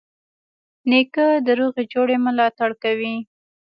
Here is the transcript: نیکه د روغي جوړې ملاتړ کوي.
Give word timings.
نیکه 0.89 1.27
د 1.45 1.47
روغي 1.59 1.83
جوړې 1.93 2.17
ملاتړ 2.25 2.69
کوي. 2.83 3.15